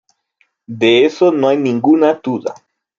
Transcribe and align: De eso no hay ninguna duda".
De 0.65 1.05
eso 1.05 1.31
no 1.31 1.49
hay 1.49 1.57
ninguna 1.57 2.15
duda". 2.23 2.55